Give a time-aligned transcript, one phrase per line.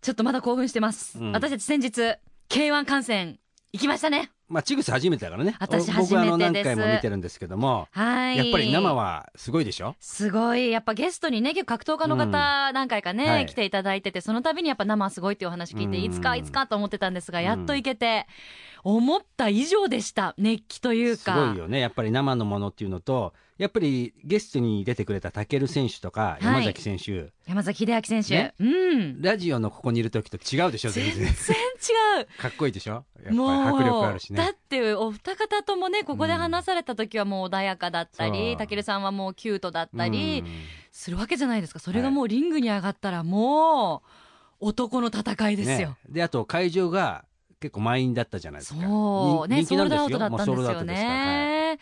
[0.00, 1.18] ちょっとまだ興奮してます。
[1.18, 2.16] うん私たち先日、
[2.48, 3.38] K1 観戦、
[3.72, 4.30] 行きましたね。
[4.48, 8.36] まあチグス初めてだからね私僕はあの初めてです何回も見てるんですけどもはい。
[8.36, 9.96] やっぱり生はすごいでしょ？
[9.98, 10.70] すごい。
[10.70, 18.28] やっぱゲストにね、結構格闘家の方、何回かね、はい来ていただいてて、その度にやっぱ生すごいっていうお話聞いて、うんいつかいつかと思ってたんですが、やっと行けて、
[18.84, 20.34] 思った以上でした。
[20.38, 21.48] 熱気というすか。
[21.48, 26.44] ごいよねやっぱり生のものっていうのとやっぱりゲストに出てくれたタケル選手とかい。
[26.44, 28.34] 山崎選手、山崎秀明選手。
[28.34, 28.54] ね。
[28.58, 29.22] うん。
[29.22, 31.56] ラジオのここにいる時と違うでしょ全全然然
[32.18, 32.26] 違う。
[32.38, 33.04] かっこいいでしょ？
[33.24, 34.36] やっぱ迫力あるしね。
[34.36, 38.56] だってお二方ともねここで話された時はもう穏やかだったりそう。
[38.58, 40.52] たけるさんはもうキュートだったりうん。
[40.92, 41.78] するわけじゃないですか。
[41.78, 44.02] それがもうリングに上がったらも
[44.60, 47.24] う男の戦いですよ、ね、であと会場が
[47.60, 48.80] 結構満員だったじゃないですか。
[48.80, 49.48] そう。
[49.48, 50.02] ね人気なんですよ。
[50.02, 51.78] ソールドアウトだったんですよね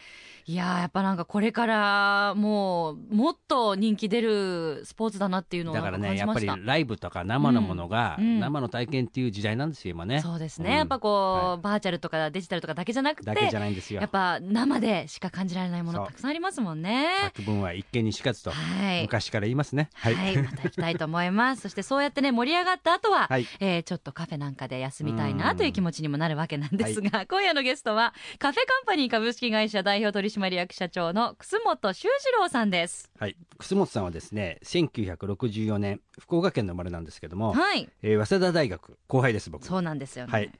[0.46, 8.24] いやーやっぱなんかこれからもうもっと人気出るスポーツだなっていうのをだからねやっぱりライブとか生のものが、うん。
[8.24, 8.40] うん。
[8.40, 10.20] 生の体験っていう時代なんですよ今ね。
[10.20, 10.76] そうですね、うん。
[10.76, 11.60] やっぱこう、はい。
[11.60, 14.00] バーチャルとかデジタルとかだけじゃなくてだけじゃないんですよ。
[14.00, 17.08] やっぱ生でしか感じられないものたくさんありますもんね。
[17.34, 19.02] 作文は一見にしかずとはい。
[19.02, 19.88] 昔から言いますね。
[19.94, 20.34] は、はい。
[20.34, 21.62] い、また行きたいと思います。
[21.64, 23.46] そしてそうやってね、盛り上がった後は、はい。
[23.60, 33.10] えーちょっとカフェなんかで休みたいなという気持ちにもなるわけなんですが、今夜のゲストは、カフェカンパニー株式会社代表取締役社長の楠本修二郎さんです。
[33.18, 37.88] はい、楠本さんはですね1964年福岡県の生まれなんですけども、はい。
[38.02, 40.32] えー早稲田大学後輩です僕そうなんですよね。
[40.32, 40.50] はい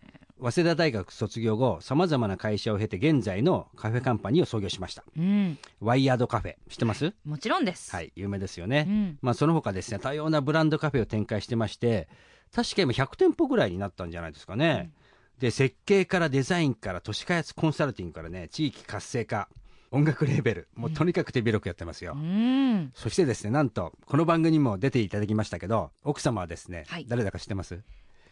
[0.41, 5.59] 早稲田大学卒業後さまざまな会社を経て現在のカフェカンパニーを創業しましたうん。
[5.81, 7.15] ワイヤードカフェ知ってます？
[7.25, 7.91] もちろんです。
[7.93, 9.19] はい有名ですよね、うん。
[9.23, 12.09] まあ、その他ですね多様なブランドカフェを展開してまして
[12.53, 14.91] 確か今100店舗ぐらいになったんじゃないですかね、
[15.39, 19.49] で設計からデザインから都市開発コンサルティングからね地域活性化
[19.95, 22.91] 音楽レーベルもうとにかく手広くやってますよ、うん。
[22.95, 27.81] そしてですねなんとこの番組にも出ていただきましたけど奥様はですね、はい誰だか知ってます？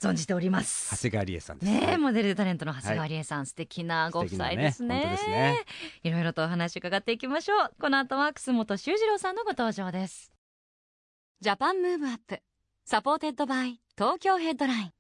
[0.01, 0.91] 存じております。
[0.97, 4.89] 長谷川理恵さんですねえ、はいモデルタレントの長谷川理恵さん、素敵なご夫妻ですね。
[4.89, 5.65] ね本当ですね
[6.03, 7.71] いろいろとお話伺っていきましょう。
[7.81, 10.33] この後は楠本修二郎さんのご登場です。
[11.41, 12.41] Japan Move Up,
[12.85, 14.93] supported by Tokyo Headline。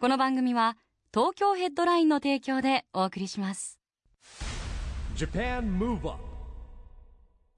[0.00, 0.76] この番組は
[1.14, 3.81] 東京ヘッドラインの提供でお送りします。
[5.16, 6.18] Japan Move Up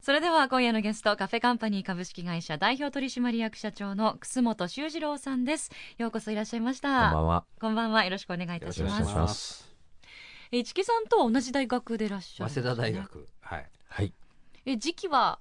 [0.01, 5.71] それでは今夜のゲスト、カフェカンパニー株式会社代表取締役社長の楠本修二郎さんです。
[5.97, 6.89] ようこそいらっしゃいました。
[6.89, 7.45] こんばんは。
[7.61, 8.05] こんばんは。
[8.05, 9.29] よろしくお願いいたしますよろしくお願いし。
[9.29, 9.73] ます。
[10.53, 14.13] え市木さんとは同じ大学でいらっしゃるね、早稲田大学はいはい。
[14.67, 15.39] え時期は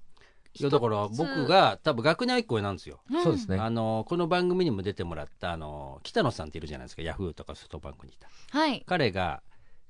[0.54, 3.58] いやだから僕が多分学年は1個上なんですよそうですね。
[3.58, 9.42] あのこの番組にも出てもらったあの北野さんっているじゃないですかヤフーとかソフトバンクにいたはい彼が、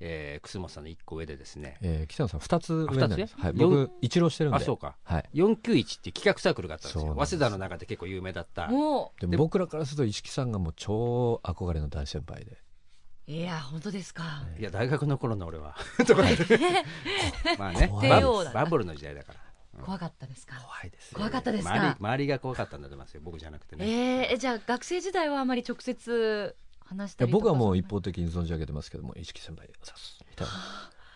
[0.06, 1.78] えー、楠本さんの1個上でですね。
[1.82, 3.36] えー、北野さん二つ上になります。
[3.38, 3.54] はい。
[3.54, 3.62] 二つ？
[3.62, 4.58] 四僕一浪してるんで。
[4.58, 4.98] あそうか。
[5.04, 5.30] はい。
[5.34, 7.16] 491って企画サークルがあったんですよ。
[7.18, 8.68] 早稲田の中で結構有名だった。
[8.68, 12.52] もで僕らからすると石木さんがもう超憧れの大先輩で。
[12.52, 14.44] ういや本当ですか。
[14.60, 15.78] いや大学の頃の俺は。
[16.06, 16.24] とか。
[17.58, 17.88] まあね。
[18.02, 19.40] バ帝王だバブルの時代だから。
[19.82, 20.56] 怖かったですか。
[20.58, 21.74] 怖いです怖かったですか。
[21.74, 23.86] 周り周りが怖かったんだと思いますよ僕じゃなくてね。
[23.86, 26.56] えー、えじゃあ学生時代はあまり直接
[26.94, 30.18] 話したりとか僕はもう一方的に存じ上げてますけども、石木先輩でさす。
[30.30, 30.54] みたいな。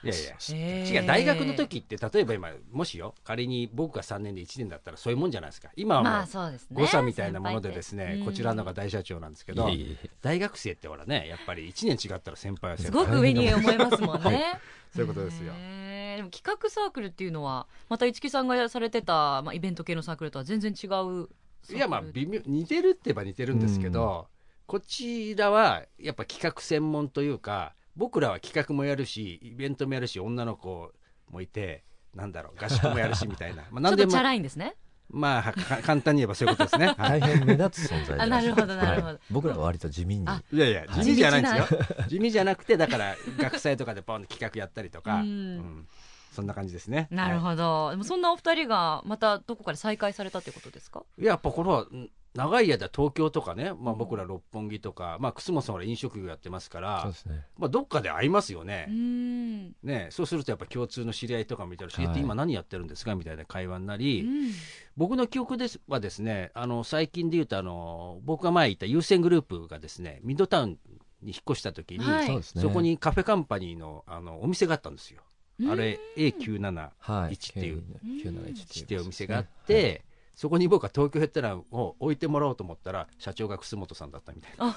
[0.03, 0.35] いやいや。
[0.53, 5.69] えー違う大学の時って例えば今もしよ仮に僕が3年で1年だったらそういうもんじゃないですか。
[5.75, 6.81] 今はもう、まあそうですね。
[6.81, 8.25] 誤差みたいなものでですね、先輩って。
[8.25, 14.59] こちらのが大社長なんですけど、いえいえいえ大学生ってほらねやっぱり1年違ったら先輩は先す輩ごく上に思いますもんね、
[14.93, 15.53] そういうことですよ。
[15.55, 16.17] へー。
[16.17, 21.27] でも企画サークルっていうのはまた市木さんがされてた、まあ、イベント系のサークルとは全然違う
[21.75, 24.27] いやまあ微妙似てるって言えば似てるんですけど、
[24.67, 30.91] こちらはやっぱ企画専門というか僕らは企画もやるしイベントもやるし女の子
[31.31, 31.83] もいて
[32.13, 33.63] なんだろう合宿もやるしみたいな。
[33.71, 34.75] まあちょっとチャ何でもラいんですね。
[35.09, 35.53] まあ
[35.83, 37.21] 簡単に言えばそういうことですね、はい。
[37.21, 38.21] 大変目立つ存在で。
[38.21, 39.07] あなるほどなるほど。
[39.07, 39.19] はい。
[39.31, 40.27] 僕らは割と地味に。
[40.27, 41.79] あいやいやはい地味じゃないんですよ。
[42.09, 45.27] 地味じゃなくてだから学祭とかでポンと企画やったりとか、うん。
[45.27, 45.27] う
[45.61, 45.87] ん。
[46.33, 47.07] そんな感じですね。
[47.09, 51.03] なるど、ほど、でもそんなお二人がまたどこかで再会されたってことですか？
[51.17, 57.45] いややっぱこれはん長い間東京とかね、まあ、僕ら六本木とか、まあ、楠本さんは飲食業やってますからそうですね。
[57.57, 58.85] まあ、どっかで会いますよね。
[58.89, 58.91] う。
[58.91, 59.75] ん。
[59.81, 62.05] ねそうするとやっぱ共通の知り合いとか見たら「はい。
[62.05, 64.51] えって今何やってるんですか?」みたいな会話になり、うん。
[64.95, 70.77] 僕の記憶ですはですねあの最近で言うとあの僕が前いた優先グループがですねミッドタウン
[71.23, 72.27] に引っ越した時に、はい。
[72.27, 72.61] そうですね。
[72.61, 75.23] そこにカフェカンパニーのあのお店があったんですよ。
[75.59, 75.71] うん。
[75.71, 77.33] あれ A97 はい。
[77.33, 77.83] 1っていう。
[78.23, 80.05] 971っていうお店があって、
[80.37, 84.75] そこに僕は東京ヘッドラインを置いてもらおうと思ったら社長が楠本さんだったみたいな。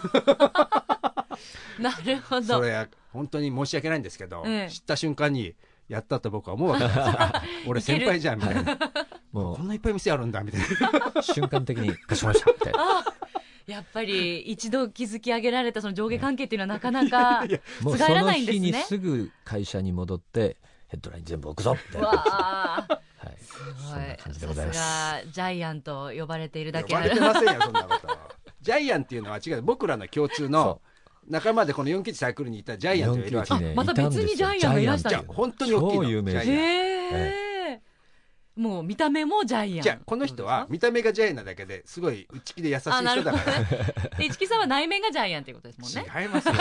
[1.78, 2.46] なるほど。
[2.46, 4.70] それは本当に申し訳ないんですけど、ええ。
[4.70, 5.54] 知った瞬間に
[5.86, 6.98] やったと僕は思うわけです。
[7.68, 8.78] 俺先輩じゃんみたいな。
[9.32, 10.66] もこんないっぱい店あるんだみたいな。
[11.20, 13.04] う瞬間的に「かしこました」みたいなあ
[13.66, 17.44] やっぱり一度築き上げられたその上下関係っていうのはなかなか
[17.82, 18.66] もう覆らないんですね。
[18.66, 20.56] 日にすぐ会社に戻って
[20.90, 21.76] ヘッドライン全部置くぞ。
[21.88, 23.00] みたいな、わあ。
[23.18, 24.04] はい、すそごい。
[24.04, 24.78] んな感じでございます。
[24.78, 28.18] がジャイアンと呼ばれているだけ呼ばれあるてませんよそんなこと。
[28.60, 30.80] ジャイアンっていうのは違う僕らの共通の
[31.28, 36.64] 仲間でこの4期サイクルにいたジャイアンというのがいるわけ491ねまた別にジャイアンがいらした本当に大きいの超有名人ジャイアン。
[36.64, 37.49] へえ
[38.56, 39.82] もう見た目もジャイアン。
[39.82, 43.64] じゃあこの人は見た目がジャイアンなだけですごい内気で優しい人だから。
[44.18, 46.06] で 市木さんは内面がジャイアンということですもんね。
[46.20, 46.54] 違いますよ。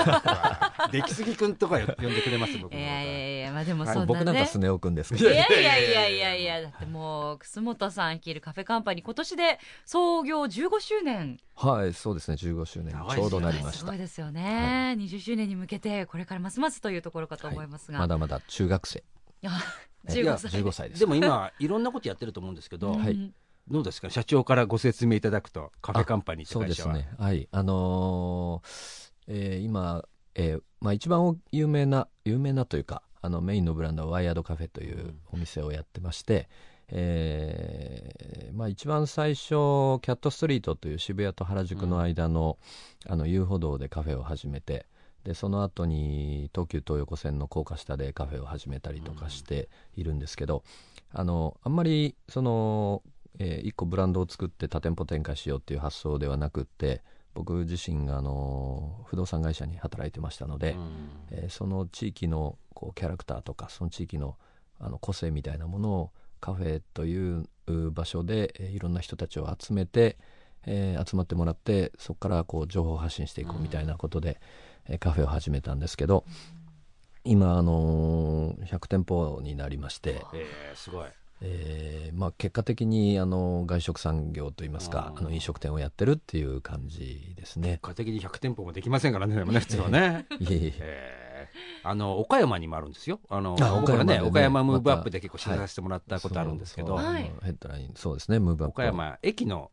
[0.92, 6.36] 出来すぎくんとか呼んでくれます僕いやいやいやまあでもはいそんな僕なんかねスネ夫くんですけいどやいやいやいや。
[6.36, 11.38] いやだってもう楠本さん率いるカフェカンパニー今年で創業15周年。
[11.56, 12.36] はいそうですね。
[12.36, 12.96] 15周年。
[12.96, 13.80] にちょうどなりました。
[13.80, 19.00] すごいですよね、20周年に向けてこれからますますというところかと思いますが、まだまだ中学生。
[19.00, 19.52] いや。
[19.52, 20.52] え15歳。
[20.62, 21.00] 15歳です。
[21.00, 23.34] でも今いろんなことやってると思うんですけど、う んはい。
[23.68, 24.10] どうですか？
[24.10, 27.10] 社長からご説明いただくとカフェカンパニーってそうですね。
[27.20, 27.48] はい。
[27.52, 30.04] あのーえー今、
[30.36, 36.50] えーまあ、一番有名な有名なというかあのメインのブランドはワイヤードカフェというお店をやってまして、
[36.88, 42.58] えーまあ、一番最初キャットストリートという渋谷と原宿の間の,、
[43.08, 44.86] あの遊歩道でカフェを始めて
[45.24, 50.64] でその後に東急東横線の高架下でカフェを始めたりとかしているんですけど、
[51.12, 53.04] あのあんまりその、
[53.38, 57.02] え1個ブランドを作って多店舗展開しようっていう発想ではなくって
[57.34, 60.76] 僕自身があの不動産会社に働いてましたので、
[61.32, 64.38] えーその地域のこうキャラクターとかその地域の
[64.80, 70.18] あの個性みたいなものをカフェというう場所で、えーいろんな人たちを集めて、
[70.66, 74.40] えー集まってもらってそこからこう情報発信していこうみたいなことで、
[74.88, 76.24] えーカフェを始めたんですけど
[77.24, 81.08] 今、あのー100店舗になりまして、えーすごい。
[81.42, 85.20] えーまあ、結果的にあの外食産業といいますかうん。
[85.20, 87.80] あの飲食店をやってるっていう感じですね。
[87.82, 90.26] 家的に100店舗もできませんからねでもね普通はね。
[90.40, 90.74] いえいえ。
[90.80, 91.30] えー
[91.84, 93.22] あの岡山にもあるんですよ。
[93.30, 94.20] あのあ僕らね。
[94.20, 98.40] 岡山でね岡山ムーブアップで結構取材させてもらったことあるんですけど、ヘッドラインそうですね。
[98.40, 98.74] ムーブアップ。
[98.82, 99.72] 岡山駅の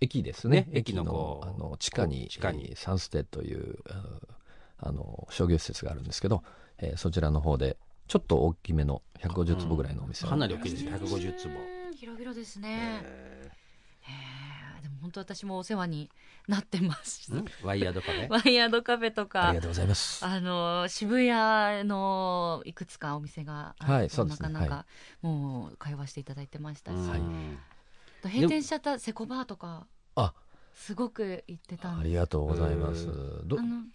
[0.00, 0.62] 駅ですね。
[0.62, 2.70] ね駅のこうあの地下に地下に。
[2.70, 4.04] えーサンステというあ
[4.80, 6.42] あの商業施設があるんですけど、
[6.78, 7.76] えーそちらの方で
[8.08, 10.30] ちょっと大きめの150坪ぐらいのお店を。
[10.30, 13.02] かなり大きいですよ150坪、うん広々ですえね、
[14.00, 14.10] へ
[14.78, 16.10] えでも本当私もお世話に
[16.48, 17.30] なってます。
[17.30, 17.44] ーん。
[17.62, 18.28] ワイヤードカフェ。
[18.28, 20.24] ワイヤードカフェとあかりがとうございます。
[20.24, 24.48] あの渋谷のいくつかお店がはいそうですね。
[24.48, 24.86] なかなか
[25.20, 27.08] もう会話していただいてましたし、うん。
[27.10, 27.20] はい
[28.22, 29.86] と閉店しちゃったセコバーとか。
[30.16, 30.34] あ
[30.74, 32.08] すごく行ってたんあです。
[32.08, 33.08] りがとうございます。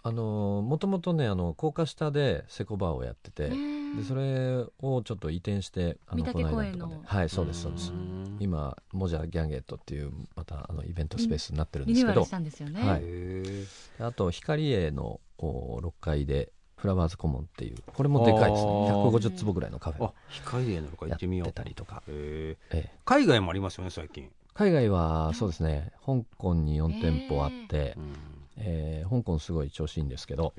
[0.03, 6.87] あのもともとねあの高架下でセコバーをやってて、ねでそれをちょっと移転してあ御嶽こ公園の。
[6.87, 7.91] 間とかねはいそうですそうです。
[7.91, 8.37] ん。
[8.39, 12.11] 今モジャギャンゲットっていうまたあのイベントスペースになってるんですけど。
[12.11, 13.01] リニューアルしたんですよね、はい。
[13.03, 13.65] へ
[13.99, 18.69] あと光栄のお6階でフラワーズコモンっていうこれもでかいですね。
[18.69, 19.09] あー。
[19.09, 22.57] 150坪ぐらいのカフェ光栄のとか行やってっみようてたりとか、え。
[23.05, 25.91] 海外もありますよね最近、海外はそうですね。
[26.05, 28.13] 香港に4店舗あって、うん。
[28.57, 30.53] えー香港すごい調子いいんですけど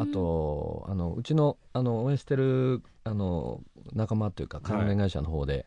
[0.00, 3.60] あとあのうちのあの応援してるあの
[3.92, 5.66] 仲間というか関連会社の方で、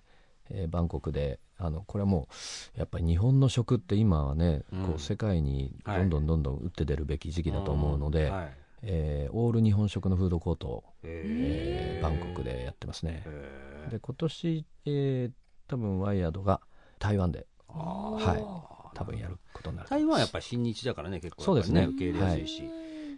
[0.49, 2.27] えーバンコクであのこれはも
[2.75, 4.83] うやっぱり日本の食って今はね、うん。
[4.87, 8.51] こう世界にどんどんどんどん打って出るべき時期だと思うので、はい。
[8.81, 13.23] えーオール日本食のフードコートを、えーバンコクでやってますね。
[13.91, 15.31] で今年、えー
[15.69, 16.61] 多分ワイヤードが
[16.99, 17.47] 台湾で。
[17.67, 18.97] はい。
[18.97, 21.43] 多分やることになると台湾はやっぱり親日だからね結構。
[21.43, 21.85] そうですね。
[21.85, 22.63] 受け入れやすいし、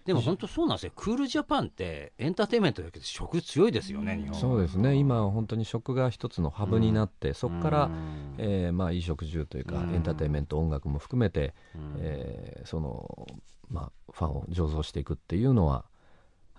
[0.06, 0.92] でも本当そうなんですよ。
[0.96, 4.40] クールジャパンってエンターテインメントだけど食強いですよね日本。
[4.40, 4.96] そうですね。
[4.96, 8.36] 今は本当に食が一つのハブになって、そこから、うん。
[8.40, 9.96] えーまあ、衣食住というか、うん。
[9.96, 11.96] エンターテインメント音楽も含めて、うん。
[12.00, 13.28] えーその
[13.70, 15.86] まあ、ファンを醸造していくっていうのは、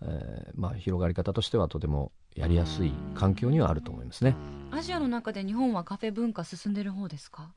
[0.00, 4.36] えーまあ、広がり方としてはとてもやりやすい環境にはあると思いますね。
[4.70, 7.52] アジアの中で日本はカフェ文化進んでる方ですか？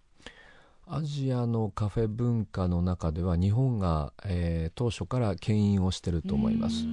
[0.85, 6.85] アジアのカフェ文化の中では日本が、えー当初から牽引をしてると思います。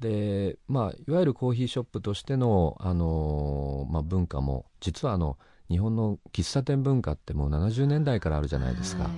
[0.00, 5.38] でまあ、いわゆるコーヒーショップとしての、あのーまあ、文化も実はあの
[5.70, 9.12] 日本の喫茶店文化ってもう70年代からあるじゃないですか、はい。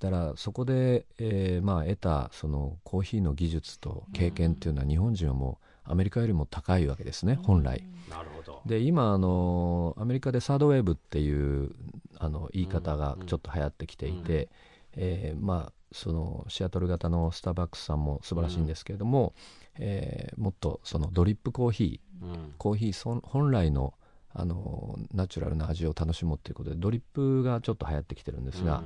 [0.00, 7.84] だからそこで、えーまあ、得たそのコーヒーの技術と経験っていうのは日本人はもうアメリカよりも高いわけですね、本来。
[8.10, 8.62] なるほど。
[8.66, 11.70] で今あのアメリカでサードウェーブっていう
[12.18, 14.48] あの言い方がちょっと流行ってきていて、
[14.96, 19.32] えーまあそのシアトル型のスターバックスさんも素晴らしいんですけれども、
[19.78, 22.54] えーもっとそのドリップコーヒーうん。
[22.58, 23.94] コーヒーそん本来の
[24.32, 28.82] あのナチュラルな味を楽しもうということでドリップがちょっと流行ってきてるんですが、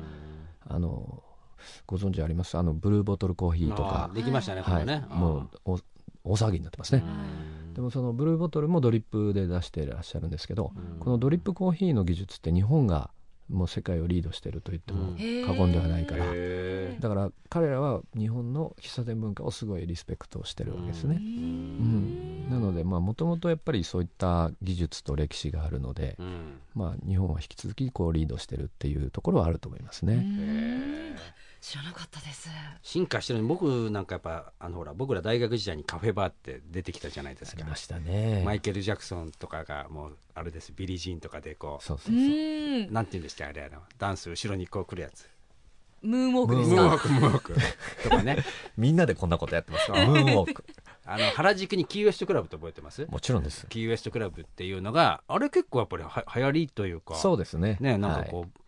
[0.67, 1.23] あの
[1.87, 2.59] ご存知あります？
[2.59, 4.81] あのブルーボトルコーヒーとあかー、できましたね、こはい。
[4.81, 5.07] れね。
[5.09, 5.79] もうお
[6.29, 7.03] 大騒ぎになってますね。
[7.05, 7.75] うん。
[7.75, 11.01] でもそのブルーボトルもドリップで出していらっしゃるんですけど、うん。
[11.01, 13.11] このドリップコーヒーの技術って日本が
[13.49, 16.27] もう世界をリードしてると言ってもうん過言ではないから、
[17.01, 21.17] だから彼らは日本の喫茶店文化をすごいリスペクトしてるわけですね。
[21.17, 22.51] うん。
[22.51, 26.59] なのでもともとやっぱりそういった技術と歴史があるので、うん。
[26.75, 30.27] まあ、日本は引き続きこうリードしてるっていうところはあると思いますね。
[31.59, 32.49] うん知らなかったです
[32.83, 38.43] 進化してるのに僕なんかやっぱあのほら僕ら大学時代にカフェバーって出てきたじゃないですかありましたね。
[38.45, 42.93] マイケル・ジャクソンとかがもうあれですビリー・ジーンとかでこうそうそうそう。
[42.93, 45.29] なんて言うんでしたあれあのダンス後ろにこう来るやつ
[46.03, 47.55] ムーンウォークですかムーンウォークムーンウォーク
[48.05, 48.45] とかね
[48.77, 50.07] みんなでこんなことやってますから。
[50.07, 50.65] ムーンウォーク。
[51.05, 53.07] あの原宿にキーウエストクラブって覚えてます？
[53.11, 53.67] もちろんです。
[53.69, 57.79] キーウエストクラブっていうのがあれ結構やっぱりは流行りというかそうですね。
[57.81, 58.61] ねなんかはいこう、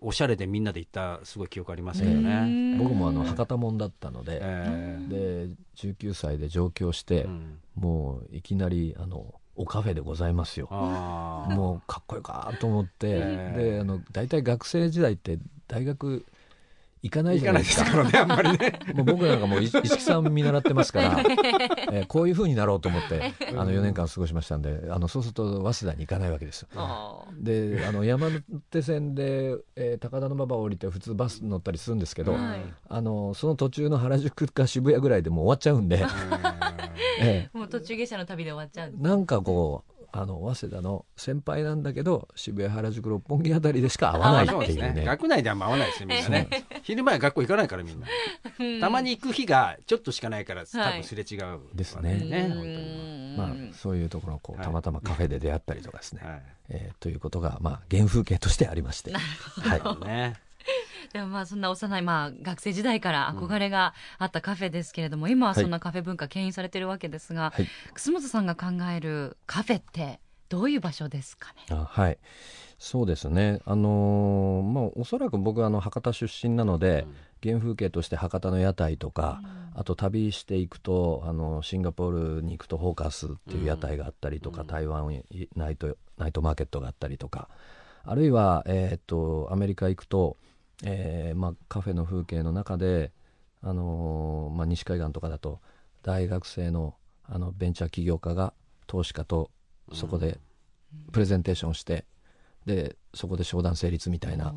[0.00, 2.78] おしゃれでみんなで行ったすごい記憶ありますけどうね、ん。
[2.78, 5.08] 僕もあの博多もんだったので、えー
[5.48, 7.58] で19歳で上京して、うん。
[7.76, 10.68] もういきなりあのおカフェでございますよ。
[10.70, 13.62] もうかっこよかと思って、ええ。
[13.72, 16.24] であの大体学生時代って大学
[17.02, 17.68] い行かないいじゃなでか。
[17.68, 18.78] ですすからねあんまりね。
[18.94, 21.20] もう僕なんかもうい 石木さん見習ってますから、
[21.92, 26.68] えーこういうふうになろうと思ってあの4年間過ごしましたんであのそうすると早稲田に行かないわけですよ。
[26.74, 28.28] あであの山
[28.70, 32.60] 手線で、えー高田馬場降りて普通バス乗ったりするんですけど、ーはい。
[32.88, 36.04] あのその途中の原宿か渋谷ぐらいでもう終わっちゃうんで、
[37.20, 45.00] えもう途中下車の旅で終わっちゃうえなんかこうあの早稲田の先輩なんだけど渋谷原宿六本木あたりでしか会わないそうですっていうね。
[45.00, 46.48] ね学内であんま会わないですねみんなね。
[46.82, 48.06] 昼前学校行かないからみんな。
[48.80, 52.14] たまに行く日がちょっとしかないから多分すれ違う、ですね。
[52.14, 60.34] ねうん本当にまあ、そういうところをこうはいたまたまカフェで出会ったりとかですね、はいえーということが、まあ、原風景としてありまして、はい、ね
[61.12, 67.66] でもまあそんな幼いまあ学生時代から憧れがあったカフェですけれども、今はそんなカフェ文化牽引されてるわけですが、はい。
[67.94, 71.76] 楠本さんが考えるカフェってどういう場所ですかね？
[71.76, 72.18] あはい。
[72.78, 73.60] そうですね。
[73.64, 77.06] あのーまあおそらく僕はあの博多出身なので、
[77.42, 79.40] 原風景として博多の屋台とか、
[79.74, 85.24] あと旅していくとあのシンガポールに行くとホーカスっていう屋台があったりとか、台湾に
[85.56, 87.48] ナイトナイトマーケットがあったりとか
[88.04, 90.36] あるいは、えーっとアメリカ行くと、
[90.84, 93.12] えーまあ、カフェの風景の中で、
[93.62, 95.60] あのーまあ、西海岸とかだと
[96.02, 96.94] 大学生の
[97.30, 98.54] あのベンチャー起業家が
[98.86, 99.50] 投資家と
[99.92, 100.38] そこで
[101.12, 102.06] プレゼンテーションして、
[102.64, 104.54] でそこで商談成立みたいな、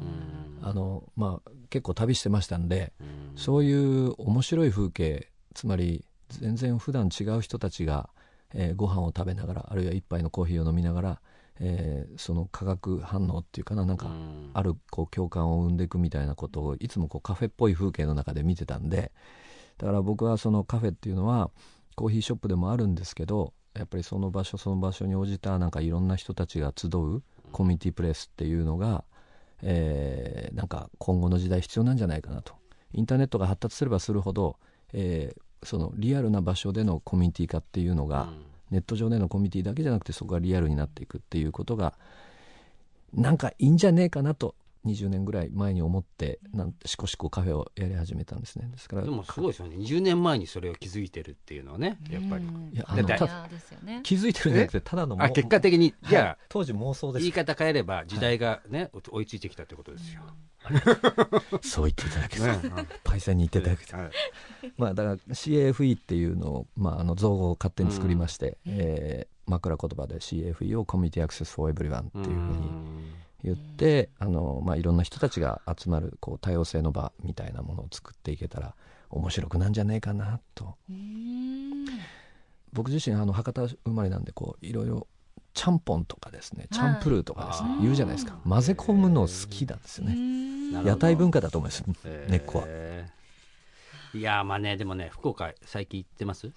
[0.62, 2.94] あのまあ、結構旅してましたんで、
[3.36, 8.10] そういう面白い風景つまり全然普段違う人たちが、
[8.54, 11.22] えーご飯を食べながらあるいは一杯のコーヒーを飲みながら、
[11.60, 14.10] えーその化学反応っていうかななんか、
[14.54, 19.12] あるこう共感を生んでいくみたいなことをいつもこうカフェっぽい風景の中で見てたんで
[19.78, 21.52] だから僕はそのカフェっていうのは
[21.96, 29.04] コーヒーショップでもあるんですけどやっぱりその場所その場所に応じたなんかいろんな人たちが集うコミュニティプレイスっていうのが、
[29.62, 32.54] えーなんか今後の時代必要なんじゃないかなと。
[32.94, 34.58] インターネットが発達すればするほど、
[34.94, 38.30] えーそのリアルな場所でのコミュニティ化っていうのが、
[38.72, 41.94] ネット上でのコミュニティだけじゃなくてそこがリアルになっていくっていうことが
[43.14, 48.68] なんかいいんじゃねえかなと20年ぐらい前に思ってなんしこしこカフェをやり始めたんですね。
[48.72, 49.76] ですからでもすごいですよね。
[49.76, 52.46] 20年前にそれを気づいてるっていうのはねやっぱり。
[52.46, 54.00] うんいやあのアですよね。
[54.04, 57.22] 気づいてるんじゃなくてただのもあ結果的にじゃあ、当時妄想です。
[57.22, 60.22] 言い方変えれば時代がね、追いついてきたってことですよ、
[61.62, 62.70] そう言っていただけね。
[62.70, 63.98] たパイセンに言っていただけた。
[63.98, 64.12] はい。
[64.78, 72.70] まあだから CAFE っていうのを、まあ、あの造語を勝手に作りまして、えー枕言葉で CAFE をコミュニティアクセスフォーエブリワンっていうふうに
[73.44, 78.76] 言ってあの、まあ、いろんな人たちが集まるこう多様性の場みたいなものを作っていけたら
[79.10, 80.76] 面白くなんじゃねえかなと。
[80.90, 81.86] うん。
[82.74, 85.08] 僕自身あの博多生まれなんでこういろいろ
[85.54, 88.40] ちゃんぽんとかですねチャンプルーとかですね、はい言うじゃないですか。
[88.48, 91.84] 混ぜ込むの好きなんですよね、屋台文化だと思います。
[92.06, 92.32] えー。
[92.32, 92.66] 根っこは、
[94.14, 96.52] いやーまあねでもね福岡最近行ってます？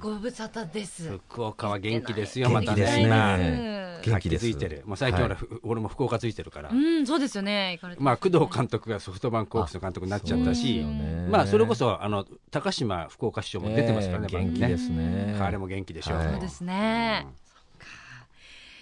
[0.00, 1.08] ご無沙汰です。
[1.28, 3.98] 福岡は元気ですよまた元気ですね。
[4.02, 4.44] 元気です。
[4.46, 4.82] 活気づいてる。
[4.84, 5.44] もう最近俺,、はい。
[5.62, 7.72] 俺も福岡ついてるから、うんそうですよね。
[7.72, 10.84] 行かれてまあ工藤監督がソフトバンクホークスの監督になっちゃったし、
[11.30, 15.36] まあそれこそあの高島福岡市長も出てますからね、えー番組ね元気ですね。
[15.38, 16.32] 彼も元気でしょう、はい。
[16.32, 17.26] そうですね、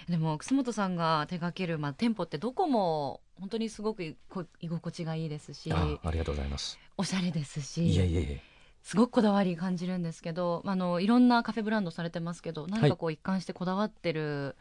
[0.08, 4.16] でも楠本さんが手掛ける、まあ、店舗ってどこも本当にすごく居
[4.68, 6.78] 心地がいいですしあありがとうございます。
[6.96, 8.42] おしゃれですしいえいえいえ
[8.82, 14.54] すごくこだわり感じるんですけどあのいろんなカフェブランドされてますけど何かこう一貫してこだわってる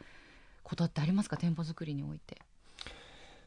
[0.64, 1.36] ことってありますか？
[1.36, 2.38] 店舗作りにおいて。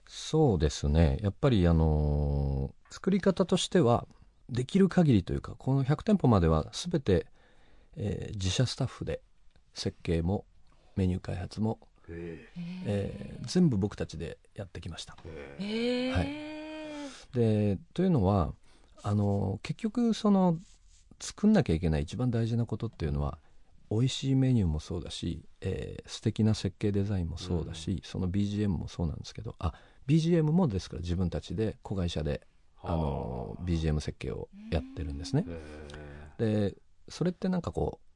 [0.07, 1.19] そうですね。
[1.21, 4.07] やっぱりあのー作り方としては
[4.49, 7.27] できる限りというかこの100店舗までは全て、
[7.97, 9.21] えー自社スタッフで
[9.75, 10.45] 設計も
[10.95, 11.77] メニュー開発も、
[12.15, 15.15] えー全部僕たちでやってきました。
[15.59, 16.11] えー。
[16.11, 16.27] はい。
[17.33, 18.53] でというのは
[19.01, 20.57] あの結局その
[21.19, 23.39] 作んなきゃいけない一番大事なことっていうのは
[23.91, 29.73] 美味しいメニューもそうだし、えー素敵な設計デザインもそうだし、その BGM もそうなんですけどあ
[30.07, 32.41] BGM もですから自分たちで子会社で
[32.81, 35.45] あの BGM 設計をやってるんですね。
[36.37, 36.75] で
[37.07, 38.08] それってなんかこう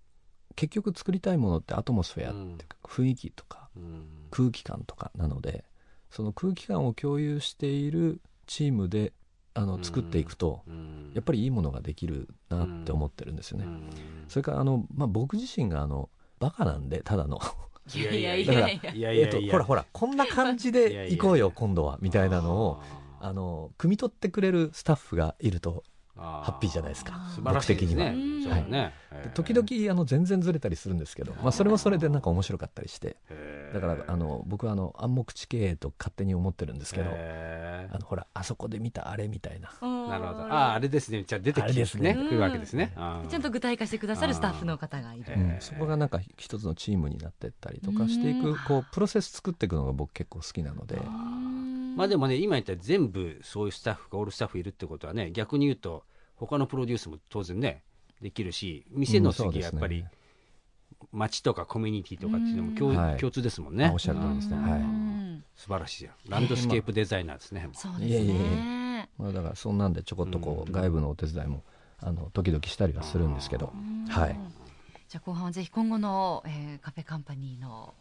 [0.56, 4.06] 結局作りたいものってアトモスフェアっていうか雰囲気とかうん。
[4.32, 5.64] 空気感とかなので
[6.10, 9.14] その空気感を共有しているチームで
[9.56, 11.12] あの作っていくと、うん。
[11.14, 13.66] やっぱりいいものができるなって思ってるんですよね。
[13.66, 13.90] うん。
[14.28, 17.40] それからあの、まあ、僕自身があのバカなんでただの。
[17.96, 22.82] いやいやい だからいやいやいえっとやいやほらほらこんな感じいやいやで行こうよ今度はみたいなのを
[23.20, 27.14] あの汲み取ってくれるスタッフがいるとあハッピーじゃないですか。
[27.36, 28.06] 素晴らしいですね。
[28.06, 28.94] 僕的にそうだね。
[29.24, 33.16] で時々あの全然ずれたりするんですけど、まあ、それもそれでなんか面白かったりして。
[33.74, 39.72] だからあの僕はあの暗黙知形と勝手に思ってるんですけどあのほらあそこで見たあれみたいな。
[39.82, 40.44] なるほど。
[40.44, 41.24] あああれですね。
[41.26, 42.14] じゃあ出てきてあれですね。
[42.14, 42.94] ね来るわけですね。
[42.96, 45.34] ちゃんと具体化してくださるスタッフの方がいる。
[45.36, 45.58] うん。
[45.60, 48.56] そこがなんか一つのチームになってったりとかしていうん。
[48.56, 50.98] くこうプロセス作っていくのが僕結構好きなので
[51.96, 56.04] まあでもね今言ったら全部そういうスタッフがオールスタッフいるってことはね逆に言うと
[56.36, 57.84] 他のプロデュースも当然ね
[58.22, 60.08] できるし店の次はやっぱりうん
[61.12, 63.86] 街とかコミュニティとかっていうのも共,、共通ですもんね。
[63.86, 64.58] あおっしゃる通りですね。
[64.58, 64.70] うん。
[64.70, 64.82] はい。
[65.56, 68.24] 素晴らしいじゃんランドスケープデザイナーですね、そうですいえいえ。
[68.24, 69.10] いね。
[69.18, 70.74] まあ、だからそんなんでちょこっとこううん。
[70.74, 71.64] 外部のお手伝いも
[72.00, 73.72] あの時々したりはするんですけど。
[73.74, 74.06] うん。
[74.08, 74.40] はい。
[75.10, 77.94] じゃあ後半はぜひ今後の、えーカフェカンパニーの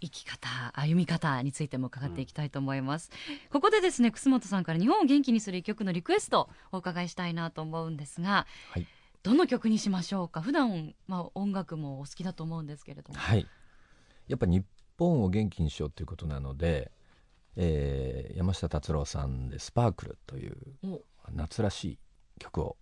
[0.00, 3.10] 生き方歩み方についても伺っていきたいと思います、
[3.50, 8.86] ここでですね楠本さんから日本を元気にする一曲のリクエストをお伺いしたいなと思うんですが、はい。
[9.22, 10.40] どの曲にしましょうか？
[10.40, 13.46] 普段まあ音楽もお好きだと思うんですけれども、はい。
[14.28, 14.64] やっぱ日
[14.98, 16.92] 本を元気にしようということなので、
[17.56, 21.02] えー山下達郎さんで「スパークル」というお。
[21.32, 21.98] 夏らしい
[22.38, 22.76] 曲を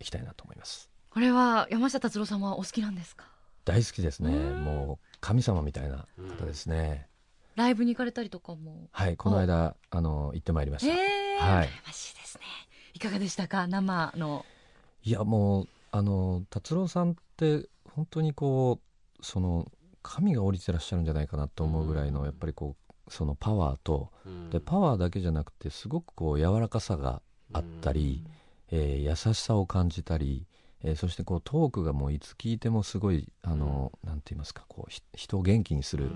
[0.00, 0.90] いきたいなと思います。
[1.10, 3.28] これは山下達郎さんはお好きなんですか？
[3.64, 4.34] 大好きですね。
[4.34, 4.64] うん。
[4.64, 6.06] もう神様みたいな
[6.38, 7.08] 方ですね、
[7.56, 8.88] ライブに行かれたりとかも？
[8.92, 11.66] はいこの間あの行ってまいりました、えー、はい。
[11.66, 12.42] 羨ましいですね。
[12.92, 13.66] いかがでしたか？
[13.66, 14.44] 生の。
[15.02, 18.80] いやもうあの達郎さんって本当にこ
[19.18, 19.66] うその
[20.02, 24.50] 神が降りてらっしゃるんじゃないかなと思うぐらいのやっぱりこうそのパワーとうん。
[24.50, 27.22] でパワーだけじゃなくてすごくこう柔らかさが
[27.54, 28.22] あったり、
[28.70, 30.46] えー優しさを感じたり、
[30.84, 36.10] えーそしてこうトークがもういつ聞いてもすごいあの、なんて言いますかこうひ人を元気にする、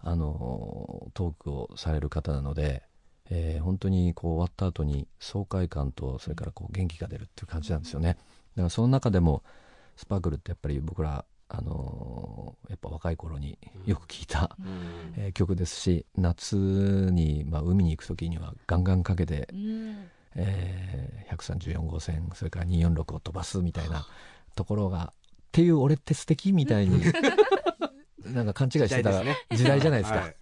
[0.00, 2.82] あのトークをされる方なので、
[3.30, 8.16] えー本当にこう終わった後に爽快感とそれからこう元気が出るっていう感じなんですよね。
[8.56, 9.42] だからその中でも
[9.96, 15.14] スパークルってやっぱり僕らあのやっぱ若い頃によく聞いた、うん。
[15.16, 24.06] えー曲ですし夏に、まあ、海に行く時にはガンガンかけて、うんえー134号線それから246を飛ばすみたいな
[24.54, 25.16] ところがっ
[25.50, 27.00] ていう俺って素敵みたいに
[28.24, 29.56] なんか勘違いしてた時代ですね。
[29.56, 30.36] 時代じゃないですか、はい。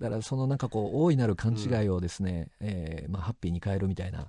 [0.00, 4.28] だからそのなんかこう大いなる勘違いをですね、えーまあ、ハッピーに変えるみたいな、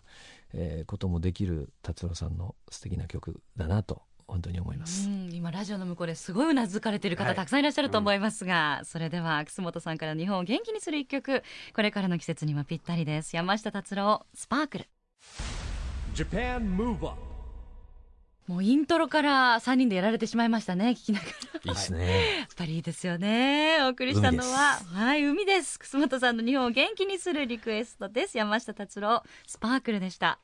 [0.54, 5.08] えーこともできる達郎さんの素敵な曲だなと本当に思います。
[5.08, 7.36] うん今ラジオの向こうですごいうなずかれてる方、はい。
[7.36, 13.36] たくさんいらっしゃると思いますが、それでは楠本さんから日本を元気にする一曲これからの季節にもぴったりです。
[13.36, 14.90] 山下達郎スパークル
[18.48, 21.32] もうイントロから3人でやられてしまいましたね聞きながら。
[21.64, 23.80] いいですね、やっぱりいいですよね。
[23.82, 25.80] お送りしたのははい海です。
[25.80, 28.38] 楠本さんの日本を元気にするリクエストです。
[28.38, 30.40] 山下達郎スパークルでした。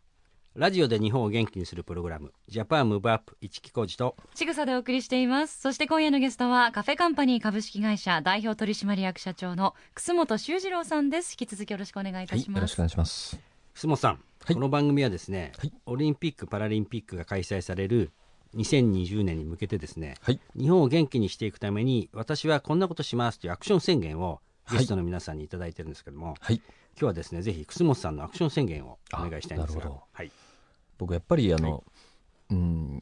[0.55, 5.61] ラジオで日本を元気にするプログラムジャパンムーブアップ一木工事とちぐさでお送りしています。
[5.61, 11.37] そして今夜のゲストはカフェカンパニー株式会社代表取締役社長の楠本修二郎さんです。
[11.39, 13.39] 引き続きよろしくお願いいたはい、します、よろしくお願いします。
[13.75, 14.55] 楠本さん、はい。
[14.55, 15.73] この番組はですね、はい。
[15.85, 18.11] オリンピック・パラリンピックが開催される
[18.55, 26.63] 2020年に向けてですねはい、日本を元気にしていくために私はこんなことしますというアクション宣言をゲストの皆さんにいただいてるんですけども、はい、今
[26.99, 30.31] 日はですねぜひ楠本さんのアクション宣言をお願いしたいんですがはい。
[30.97, 31.81] 僕やっぱりあの、はい。
[32.49, 33.01] うん、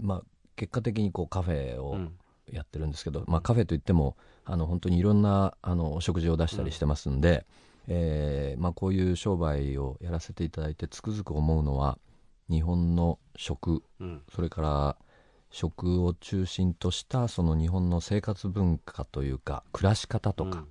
[0.00, 0.22] まあ
[0.54, 2.12] 結果的にこうカフェをうん。
[2.52, 7.46] やってるんですけど、まあカフェといってもあの本当にいろんなあのお食事を出したりしてますんで、
[7.88, 11.98] えーまあこういう商売をやらせていただいてつくづく思うのは
[12.50, 14.22] 日本の食うん。
[14.34, 14.96] それから
[15.50, 20.64] 食を中心としたその日本の生活文化というか暮らし方とか、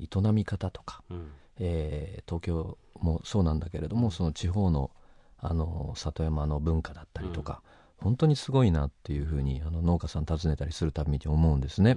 [0.00, 1.30] 営み方とか、うん。
[1.58, 4.90] えー東京もそうなんだけれどもその地方の
[5.38, 7.62] あの里山の文化だったりとか、
[7.96, 11.96] 本当にすごいなっていうふうにあの農家さん訪ねたりするたびに思うんですね。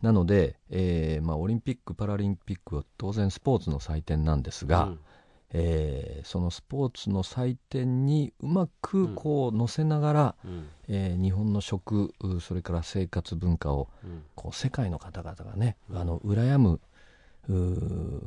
[0.00, 4.98] うんなので、えーまあ、オリンピック・パラリンピックは当然スポーツの祭典なんですが、うん。
[5.52, 10.68] えーそのスポーツの祭典にうまくこう乗せながら、うん。
[10.88, 14.22] えー日本の食うそれから生活文化をうん。
[14.34, 15.98] こう世界の方々がね、うん。
[15.98, 16.80] あの羨む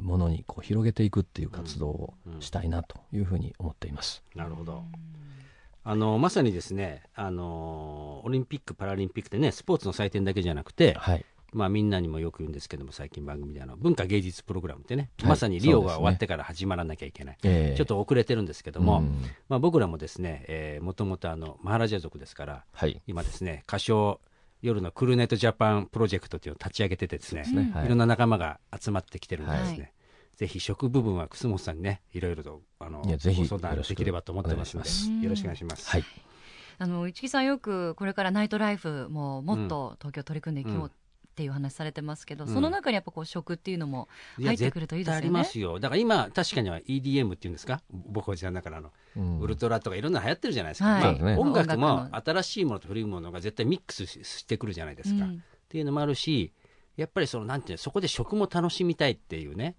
[0.01, 2.41] ものにこう広げていくっていう活動をうん。
[2.41, 4.23] したいなというふうに思っています。
[4.33, 4.83] なるほど。
[5.83, 19.23] あのまさにですねあのオリンピック・パラリンピックってねスポーツの祭典だけじゃなくて、はい、まあ、みんなにもよく言うんですけども最近番組であの文化芸術プログラムってね、はいまさにリオが終わってから始まらなきゃいけない、えーちょっと遅れてるんですけども、うん。
[19.47, 23.01] まあ、僕らもですね、えー、もともとあのマハラジャ族ですからはい。
[23.07, 24.19] 今ですね歌唱
[24.61, 27.85] 夜のクルーネットジャパンプロジェクトというのを立ち上げててですねですね、はい。
[27.85, 29.93] いろんな仲間が集まってきてるんでですね、はい。
[30.35, 35.23] ぜひ食部分は楠本さんにねいろいろとあのいやぜひご相談できればと思ってますのでよろしくお願いします。
[35.23, 35.89] よろしくお願いします。
[35.89, 36.03] はい。
[36.81, 40.91] あの市木さんよくこれからナイトライフももっと東京取り組んでいこうっ
[41.39, 42.53] ていう話されてますけど、うん。
[42.53, 45.21] その中にやっぱこう食っていうのも入ってくるといいですよね。
[45.21, 45.79] 絶対ありますよ。
[45.79, 47.81] だから今確かには EDM っていうんですか？
[47.89, 49.39] 僕はじゃだからあの、うん。
[49.39, 51.01] ウルトラとかいろんなの流行ってるじゃないですか、はい。
[51.01, 51.37] まあそうですね。
[51.37, 52.09] 音楽もの。
[52.11, 55.43] 新しいものと古いものが絶対ミックスししてくるじゃないですか、っうん。
[55.69, 56.51] ていうのもあるし
[56.97, 59.77] やっぱりそのなんていうのそこで食も楽しみたいっていうね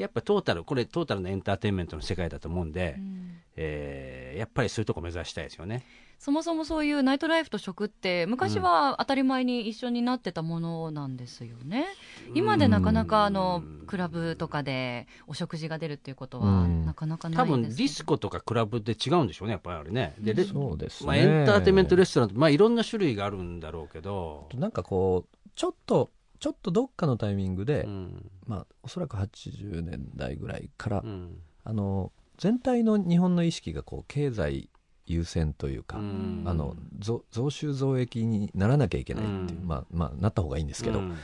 [0.00, 3.36] やっぱトータルこれトータルのエンターテインメントの世界だと思うんで、うん。
[3.56, 5.84] えーやっぱりそういうとこ目指したいですよね。
[6.18, 11.86] そもそもそういうナイトライフと食って昔は当たり前に一緒になってたものなんですよね、
[12.34, 16.84] 今でなかなかあのクラブとかでお食事が出るっていうことはうん。
[16.86, 20.14] なかなかない多ですけど分ディスコとかクラブで違うんでしょうねやっぱりあれね。
[20.18, 28.30] でレそうですね、まあ、エンターテインメントレストランって、まあ、いろんな種類があるんだろうけど、なんかこうちょっとちょっとどっかのタイミングで、うん。
[28.46, 31.38] まあおそらく80年代ぐらいから、うん。
[31.64, 34.70] あの全体の日本の意識がこう経済
[35.06, 36.42] 優先というか、うん。
[36.46, 39.68] あの増増収増益にならなきゃいけないっていう、うん。
[39.68, 41.16] まあまあなった方がいいんですけど、うん。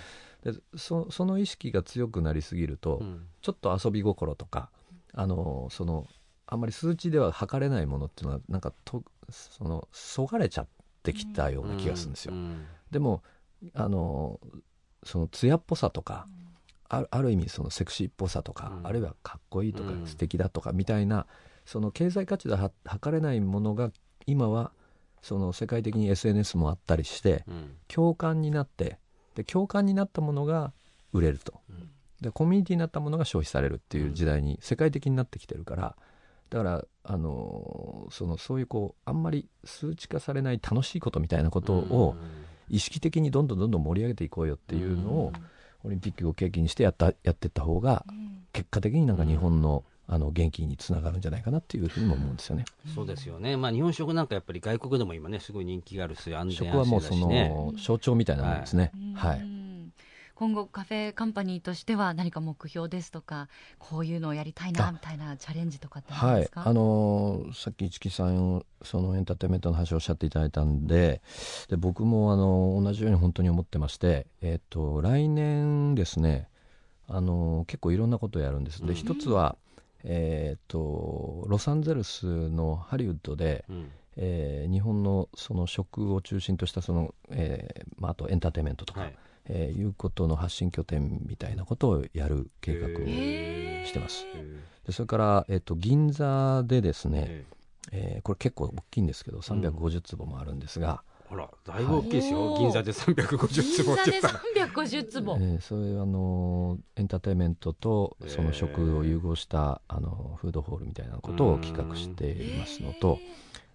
[0.44, 3.26] でそその意識が強くなりすぎると、うん。
[3.40, 4.70] ちょっと遊び心とか
[5.14, 6.06] あのその
[6.46, 10.68] あんまり数値では測れないものっていうのはなんかとそのそがれちゃっ
[11.02, 12.34] てきたような気がするんですよ。
[12.34, 12.66] うん。
[12.90, 13.22] でも
[13.72, 14.38] あの
[15.04, 16.26] その艶っぽさとか、
[16.88, 18.86] あるある意味そのセクシーっぽさとか、うん。
[18.86, 20.06] あるいはかっこいいとか、うん。
[20.06, 21.26] 素敵だとかみたいな
[21.64, 23.90] その経済価値では測れないものが
[24.26, 24.72] 今は
[25.22, 27.76] その世界的に SNS もあったりしてうん。
[27.88, 28.98] 共感になって
[29.34, 30.72] で共感になったものが
[31.12, 31.90] 売れると、うん。
[32.20, 35.96] でコミュニティになったものが消費されるっていう時代に世界的になってきてるから
[36.48, 42.16] だからあのそのそういうこうあんまり数値化されない楽しいことみたいなことを
[42.68, 45.32] 意識的にどんどんどんどん盛り上げていこうよっていうのを
[45.84, 48.26] オリンピックを契機にしてやったやっていった方がうん。
[48.52, 52.64] 結果的になんか日本のあの元気につながるんじゃないかなっていうふうにも思うんですよね。
[52.94, 58.92] そうですよね、まあ、日本食なんかやっぱり外国でも今ねすごい人気があるし安全安食はもうそ心だしねの象徴みたいなものですね。
[59.14, 59.40] はい。
[59.40, 59.65] うん
[60.36, 64.92] 今後カフェカンパニーとしては何か目標ですとかこういうのをやりたいなあ。
[64.92, 66.70] みたいなチャレンジとかってあるんですか、はい。
[66.70, 71.22] あのーさっき市木さんそのエンターテインメントの話をおっしゃっていただいたんで
[71.68, 76.48] で僕もあの同じように本当に思ってまして、えっと来年ですね、
[77.08, 78.82] あのー結構いろんなことをやるんです。
[78.82, 78.86] うん。
[78.88, 79.56] で一つは、
[80.04, 83.90] えっとロサンゼルスのハリウッドで、うん。
[84.18, 89.16] えー日本のその食を中心としたその、えーまあ、あとエンターテインメントとか、はい
[89.48, 92.90] えーいうことの発信拠点みたいなことをやる計画を
[93.86, 94.26] してます。
[94.86, 97.44] でそれから、えっと銀座でですね、へ
[97.92, 102.38] えーこれ結構大きいんですけど350坪もあるんですが、あらだいぶ大きいですよ。
[102.38, 105.60] おー銀座で350銀坪っ座でて言ったら350坪、 えー。
[105.60, 113.18] それあのエンターテインメントとその食を融合したあのフードホールみたいなことを企画していますのと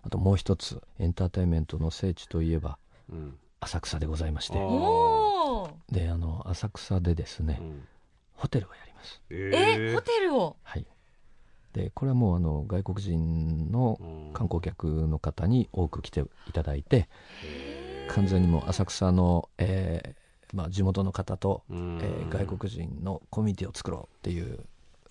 [0.04, 2.78] あともう一つエンターテインメントの聖地といえば
[3.10, 3.38] うん。
[3.64, 4.58] 浅草でございまして
[5.92, 7.88] であの浅草でですねうん。
[8.36, 9.22] ホテルをやります。
[9.30, 10.56] えホテルを？
[10.64, 10.86] はい。
[11.74, 14.34] でこれはもうあの外国人のうん。
[14.34, 17.08] 観光客の方に多く来ていただいて
[18.10, 22.00] 完全にもう浅草の、えーまあ、地元の方と、うん。
[22.02, 24.60] えー外国人のコミュニティを作ろうっていう、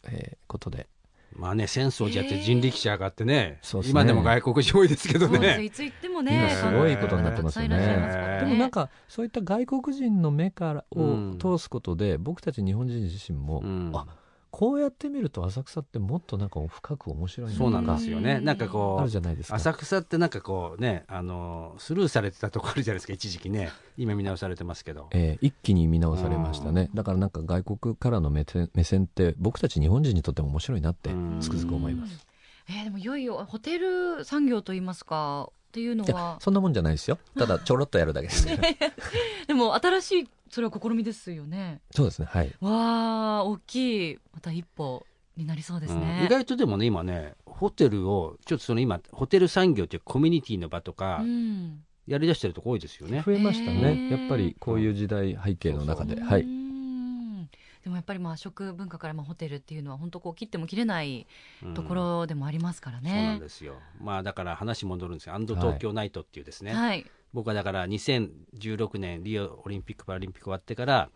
[0.04, 0.86] えーことで
[1.32, 4.00] まあね浅草寺やって人力車上がってねそうですね。
[4.00, 5.62] 今でも外国人多いですけどね。
[5.62, 7.76] いつ行ってもね今すごいことになってますよね。
[7.78, 11.30] えねでもなんかそういった外国人の目からうん。
[11.30, 13.90] を通すことで、僕たち日本人自身も、うん。
[13.94, 14.06] あ
[14.50, 18.40] こうやって見ると浅草ってもっとなんか深く面白いそうなんかですよね。
[18.40, 19.56] なんかこあるうじゃないですか。
[19.56, 23.70] 浅草ってなんかこうねあのスルーされてたところあるじゃないですか一時期ね。
[23.96, 25.08] 今見直されてますけど。
[25.12, 26.90] えー一気に見直されましたね。
[26.94, 31.38] だからなんか外国からの目線目線って僕たち日本人にとっても面白いなってうん。
[31.40, 32.26] つくづく思います。
[32.68, 36.38] えーでもいよいよホテル産業といいますかっていうのは。
[36.40, 37.18] そんなもんじゃないですよ。
[37.38, 38.58] ただちょろっとやるだけですね。
[39.46, 41.80] でも新しいそれは試みですよね。
[41.94, 42.52] そうですねはい。
[42.60, 51.84] わあ大きいまた一歩になりそうですうんね意、外とでもね今ねホテルをちょっとその今ホテル産業っていうコミュニティの場とかうん。
[52.06, 54.10] やりだしてるとこ多いですよね、増えましたへねー。
[54.10, 56.42] やっぱりこういう時代背景の中ではうい。
[56.42, 57.44] ん。
[57.84, 61.26] でもやっぱりまあ食文化からまあホテルっていうのは本当こう切っても切れない
[61.62, 63.40] うんところでもありますからそうなんね。
[63.40, 63.76] ですよ。
[64.00, 65.34] まあだから話戻るんですよ。
[65.34, 67.06] アンド東京ナイトっていうですね、はい。
[67.32, 71.10] 僕はだから2016年リオオリンピック・パラリンピック終わってから、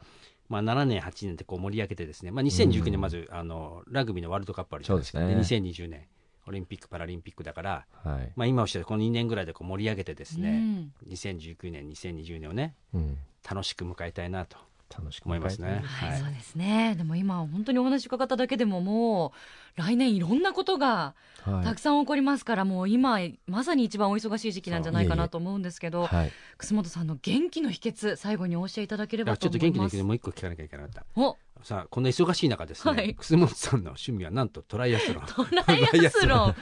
[0.49, 5.19] まあ、7年、8年ってこう盛り上げてですね、まあ、2019年まず、あのラグビーのワールドカップあるじゃないですか。
[5.19, 5.59] そうですね。
[5.59, 6.07] 2020年
[6.47, 8.33] オリンピック・パラリンピックだから、はい。
[8.37, 13.19] まあ、今おっしゃるこの2年ぐらいでこう盛り上げてですうね、ん2019年、2020年をねうん。
[13.49, 14.57] 楽しく迎えたいなと
[14.97, 15.83] 楽しく思いますね。
[15.85, 16.95] はい、はいそうですね。
[16.97, 19.33] でも今本当にお話伺っただけでももう
[19.77, 29.93] 来年いろんなことがはいたくさん起こりますから、もう今まさに一番お忙しい時期なんじゃないかなと思うんですけど、はい楠本さんの元気の秘訣最後にお教えいただければとちょっと元気の思います。
[29.93, 31.05] 時でもう一個聞かなきゃいけなかった。
[31.17, 35.27] おさあこんな忙しい中ですね、はい楠本さんの趣味はなんとトライアスロン。
[35.27, 36.55] トライアスロン。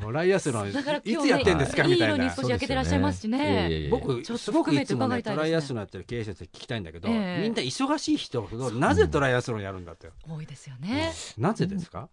[0.00, 2.14] トライアスロンいだから今つやってんですか日ね、いいみたいな。
[2.16, 3.70] 色に少し焼けてらっしゃいますしいえいえね。
[3.82, 3.88] いえ。
[3.88, 5.34] 僕ちょっとすごくいつもね含めて伺いたいですね。
[5.34, 7.42] トライアスロンやってる経営者って聞きたいんだけど、ええ。
[7.42, 11.12] みんな忙しい人ほどなぜトライアスロンやるんだって、多いですよね。
[11.38, 12.08] なぜですか、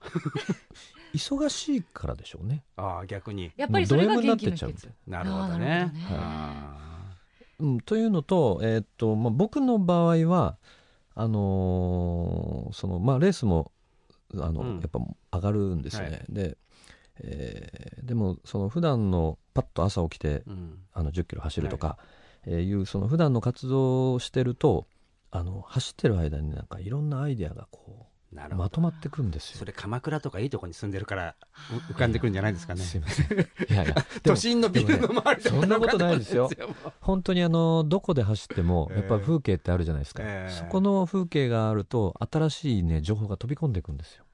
[1.13, 2.63] 忙しいからでしょうね。
[2.75, 3.51] ああ逆に。
[3.55, 4.89] やっぱりそれが元気の秘もうド M になってっち訣。
[5.07, 6.17] なるほどあーなねるほどね。
[6.19, 7.15] あ
[7.59, 10.57] うん、というのと,、えーっとまあ、僕の場合は
[11.15, 13.71] あのーそのまあ、レースも
[14.35, 14.79] あの、うん。
[14.79, 14.99] やっぱ
[15.37, 16.25] 上がるんですよね、はい。
[16.29, 16.57] で
[17.23, 20.79] えーでもその普段のパッと朝起きてーうん。
[20.93, 21.97] あの10キロ走るとか、
[22.45, 24.87] えーいうその普段の活動をしてると
[25.31, 28.17] あの走ってる間になんかいろんなアイデアがこう
[28.55, 29.57] まとまってくるんですよ。
[29.57, 29.65] そ。
[29.65, 31.35] れ鎌倉とかいいとこに住んでるから
[31.89, 32.81] う浮かんでくるんじゃないですかね。
[32.81, 33.39] すいません。
[33.39, 33.93] いやいや。
[34.21, 36.49] で都も心のビルの周りとかそんなことないですよ。
[36.99, 44.23] 本当にあのどこで走ってもええやっぱ風景ってあるじゃないですか、ええそこの風景があると新しいね情報が飛び込んでいくんですよ。
[44.23, 44.26] あ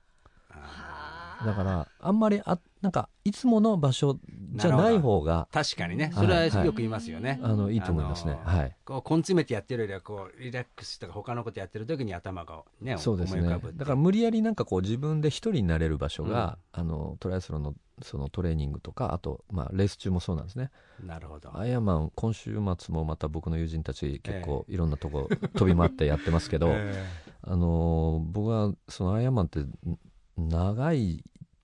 [1.45, 4.17] だからあんまりあなんかいつもの場所
[4.55, 6.05] じゃない方がー確かにね。
[6.05, 8.75] はいそれはよく言いますよね、あのいいと思いますね、あのーはい。
[8.85, 20.71] こう根詰めてやってるよりはこうリラックスとか他のことやってる時に頭がねそうですね思い浮かぶってだから無理やりなんかこう自分で一人になれる場所が、あのトライアスロンのそのトレーニングとかあと、まあ、レース中もそうなんですね
[21.05, 27.05] なるほどアイアンマン今週末もまた僕の友人たち結構いろんなとこ飛び回ってやってますけど、え
[27.43, 29.71] あのー僕はそのアイアンマンってん
[30.37, 31.23] 長い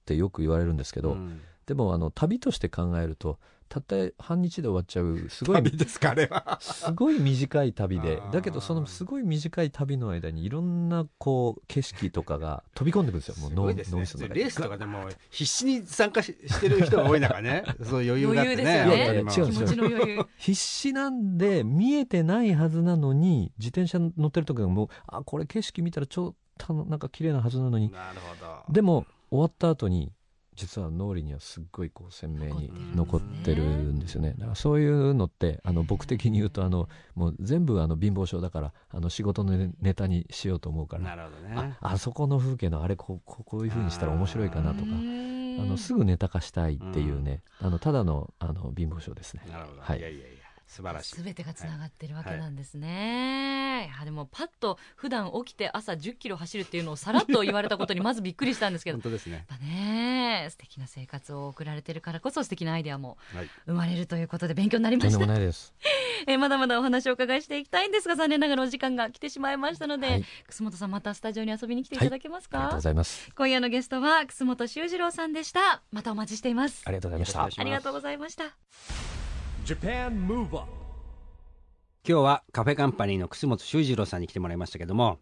[0.09, 1.41] ってよく言われるんですけど、えうん。
[1.67, 6.57] でもあの旅として考えるとたった半日で終わっちゃうすごい旅ですかあれは。
[6.59, 13.35] すごい短い旅でだけどそのすごい短い旅の間にいろんなこう景色とかが飛び込んでくるんですよ。
[13.37, 13.93] もう脳すごいですね。
[13.93, 17.63] 脳みそのレースとかでも必死に参加ししてる人が多い中ね。
[17.87, 19.21] そう余裕があってね余裕ですよいやいやね。
[19.21, 19.39] 違うんです。
[19.39, 20.25] よ気持ちの余裕。
[20.37, 27.91] 必死なんで見えてないはずなのに自転車乗ってる時はもうあこれ景色見たらちょっとなんか綺麗なはずなのに。
[27.91, 28.35] なるほ
[28.67, 28.73] ど。
[28.73, 30.11] でも終わった後に
[30.55, 34.33] 実は脳裏にはすっごいこう鮮明に残ってるんですよね。
[34.37, 41.77] だからそういうのってあの僕的に言うとあのもう全部あの貧乏症だからあの仕事のネネタにしようと思うからなるほどね。
[41.79, 44.93] ああそこの風景のあれこうこうこういう風にしたら面白いかなとかあ
[45.63, 47.41] のすぐぐネタ化したいっていうね。
[47.61, 49.43] あのただのあの貧乏症ですね。
[49.49, 49.99] なるほど、はい。
[49.99, 50.38] い、やいやいや
[50.69, 53.91] 素晴らしいすべてがつながってるわけなんですね。
[53.93, 59.03] いやでもパッと普段起きて朝10キロ走るっていうのをさらっと言われたことにまずびっくりしたんですけど本。
[59.03, 60.09] 当ですねやっぱね
[60.43, 65.73] ね素敵な生活を送られてるからこそ素敵なアイデアもはい生まれるということで勉強になりまとんでしたもないです。
[66.27, 73.29] えーまだまだお話をお伺いしていきたいんですが残念ながらお時間が来てしまいましたので、はい楠本さんまたスタジオに遊びに来ていただけますか、ありがとうございます。
[73.35, 77.61] 今夜のゲストは楠本修二郎さんでしたまたお待ちしていますありがとうございました。
[77.61, 79.18] ありがとうございました
[79.67, 79.77] 今
[82.03, 85.19] 日はカフェカンパニーの楠本修二郎さんに来てもらいましたけども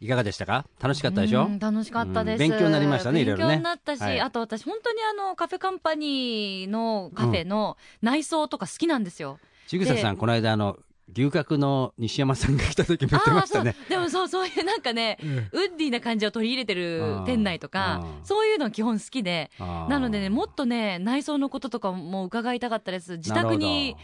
[0.00, 0.64] いかがでしたか？
[0.80, 1.44] 楽しかったでしょ？
[1.44, 3.56] うん楽しかったです、うん勉強になりましたねいろいろね。
[3.56, 4.20] 勉強になったし、はい。
[4.20, 10.78] あと私本当にあのカフェカンパニーのカフェの内装とか好きなんですよ、ちぐささんこの間あの
[11.14, 13.74] 牛角の西山さんが来た時も言ってましたね。
[13.88, 23.16] でもそうそういうなんかね、ウッディな感じを取り入れてる店内とかそういうの基本好きでなのでねもっとね内装のこととかも伺いたかったです。
[23.16, 23.96] 自宅に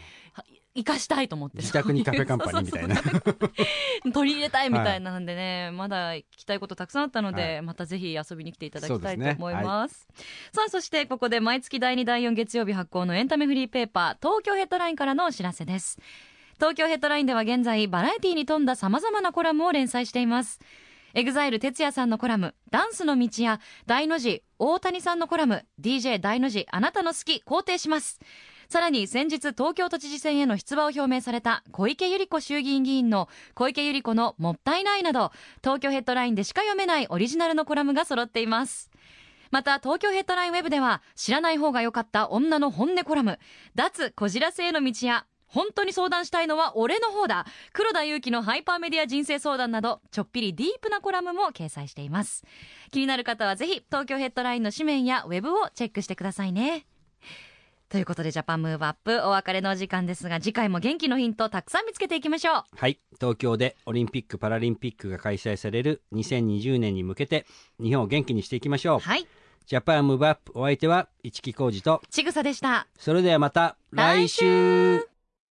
[0.77, 3.01] 生かしたいと思って自宅にカフェカンパニーみたいな。
[4.13, 10.07] 取り入れたいみたいなんでね、まだ聞きたいことたくさんあったので、はまたぜひ遊びに来ていただきたいと思います。
[10.53, 15.99] さあそしてここで毎月第2第4月曜日発行のエンタメフリーペーパー東京ヘッドラインからのお知らせです
[16.57, 20.59] 東京ヘッドラインでは現在バラエティに富んだ様々なコラムを連載しています。
[21.13, 28.19] EXILE TETSUYAさんのコラム「ダンスの道」やダイノジ大谷さんのコラム「DJ 大の字あなたの好き肯定します」
[28.69, 35.31] さらに先日東京都知事選への出馬を表明された小池百合子衆議院議員の小池百合子のもったいないなど
[35.63, 38.91] 東京ヘッドラインでしか読めないオリジナルのコラムが揃っています。
[39.49, 43.39] また東京ヘッドラインウェブでは知らない方が良かった女の本音コラム
[43.75, 47.45] 脱こじらせへの道や本当に相談したいのは俺の方だ。
[47.73, 52.43] 黒田祐樹のハイパーメディア人生相談などちょっぴりディープなコラムも掲載しています。
[52.91, 56.85] 気になる方はぜひ東京ヘッドラインの紙面やウェブをチェックしてくださいね。
[57.89, 62.63] ということで Japan Move Up お別れのお時間ですが次回も元気のヒントたくさん見つけていきましょう。
[62.75, 62.99] はい。
[63.19, 67.45] 東京でオリンピック・パラリンピックが開催される2020年に向けて
[67.81, 68.99] 日本を元気にしていきましょう。
[68.99, 69.25] はい。
[69.65, 72.87] Japan Move Up お相手は市木浩二とちぐさでした。
[72.97, 75.07] それではまた来週